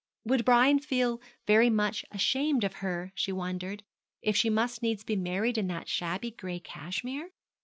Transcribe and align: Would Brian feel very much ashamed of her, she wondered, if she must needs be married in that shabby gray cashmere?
Would 0.25 0.45
Brian 0.45 0.79
feel 0.79 1.21
very 1.45 1.69
much 1.69 2.03
ashamed 2.09 2.63
of 2.63 2.77
her, 2.81 3.11
she 3.13 3.31
wondered, 3.31 3.83
if 4.23 4.35
she 4.35 4.49
must 4.49 4.81
needs 4.81 5.03
be 5.03 5.15
married 5.15 5.59
in 5.59 5.67
that 5.67 5.87
shabby 5.87 6.31
gray 6.31 6.57
cashmere? 6.59 7.29